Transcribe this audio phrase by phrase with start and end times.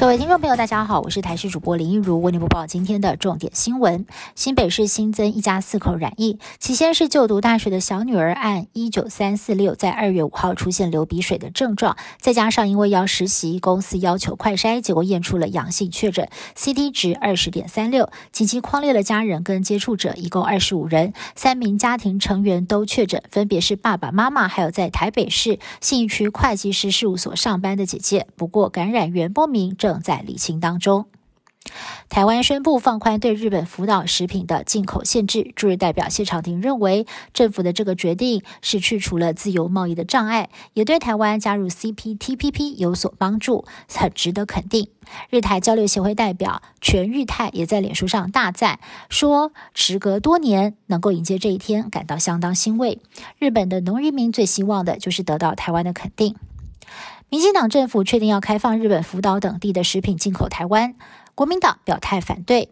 [0.00, 4.06] 各位听众朋友，大家好，我是台视主播林一如，为您播报今天的重点新闻。
[4.34, 28.26] 新北市新增一家四口染疫，起先是就读大学的小女儿，按一九三四六，在二月五号出现流鼻水的症状，再加上因为要实习，公司要求快筛，结果验出了阳性确诊，CT 值二十点三六，紧急框列了家人跟接触者，一共二十五人，三名家庭成员都确诊，分别是爸爸妈妈，还有在台北市信义区会计师事务所上班的姐姐。
[28.34, 31.06] 不过感染源不明，这正在理清当中。
[32.08, 35.52] 台湾宣布放宽对日本福岛食品的进口限制。
[35.54, 44.88] 驻日代表谢长廷认为，政府的这个决定是去除了自由贸易的障碍，也对台湾加入 CPTPP 有所帮助，很值得肯定。
[45.28, 53.00] 日台交流协会代表全玉泰也在脸书上大赞，说时隔多年能够迎接这一天，感到相当欣慰。
[53.38, 56.36] 日本的农渔民最希望的就是得到台湾的肯定。
[57.28, 60.94] 民进党政府确定要开放日本福岛等地的食品进口台湾，
[61.34, 62.70] 国民党表态反对。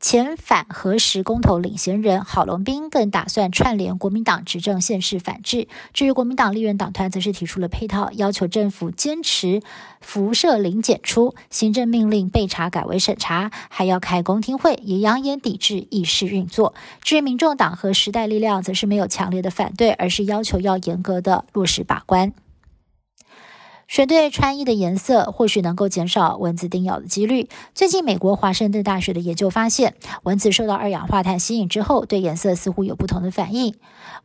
[0.00, 5.68] 前反核实公投领衔人郝龙斌更打算串联国民党执政县市反制。
[5.92, 9.62] 至于国民党立院党团，则是提出了配套，要求政府坚持
[10.00, 16.74] 辐射零检出，行政命令被查改为审查，还要开公听会，也扬言抵制议事运作。
[17.02, 22.32] 至于民众党和时代力量，则是没有强烈的反对，而是要求要严格的落实把关。
[23.90, 27.48] 选对穿衣的颜色，或许能够减少蚊子叮咬的几率。
[27.74, 33.74] 最近，美国华盛顿大学的研究发现，蚊子受到二氧化碳吸引之后，对颜色似乎有不同的反应。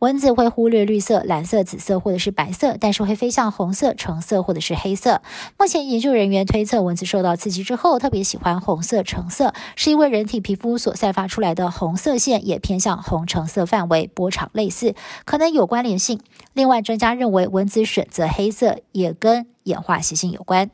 [0.00, 5.22] 蚊子会忽略绿色、蓝色、紫色或者是白色，但是会飞向红色、橙色或者是黑色。
[5.58, 16.20] 目前，研究人员推测，蚊子受到刺激之后特别喜欢红色、橙色，是因为人体皮肤所散发出来的红色线也偏向红橙色范围，波长类似，可能有关联性。
[16.52, 20.70] 另外，专家认为，蚊子选择黑色也跟演化习性有关。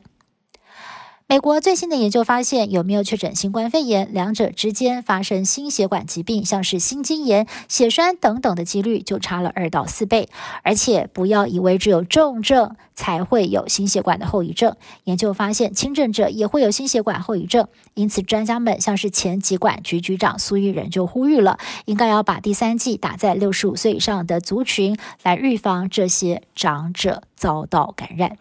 [1.27, 10.27] 美国最新的研究发现，有没有确诊新冠肺炎，两者之间发生心血管疾病，像是心肌炎、血栓等等的几率就差了二到四倍。
[10.61, 14.75] 而且，不要以为只有重症才会有心血管的后遗症，
[15.05, 17.69] 研究发现轻症者也会有心血管后遗症。
[17.93, 28.37] 因此，专家们像是前疾管局局长苏玉仁就呼吁了，应该要把第三剂打在六十五岁以上的族群，来预防这些长者遭到感染。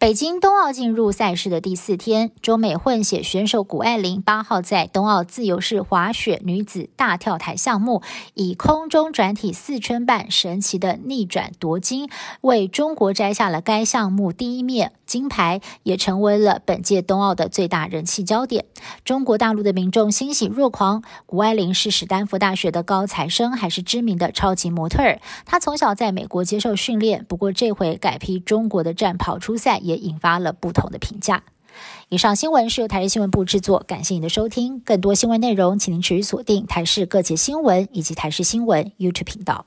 [0.00, 8.00] 北京冬奥进入赛事的第四天，中美混血选手谷爱凌八号在冬奥自由式滑雪女子大跳台项目
[8.34, 12.08] 以空中转体四圈半神奇的逆转夺金，
[12.42, 18.66] 为中国摘下了该项目第一面金牌，也成为了本届冬奥的最大人气焦点。
[19.04, 21.02] 中国大陆的民众欣喜若狂。
[21.26, 25.20] 谷爱凌是史丹福大学的高材生，还是知名的超级模特儿。
[25.44, 29.82] 她从小在美国接受训练，不过这回改披中国的战袍出赛。
[29.88, 31.42] 也引发了不同的评价。
[32.08, 34.80] 以上新闻是由台日新闻部制作，感谢您的收听。
[34.80, 39.66] 更多新闻内容，请您持续锁定台视各界新闻以及台视新闻 YouTube 频道。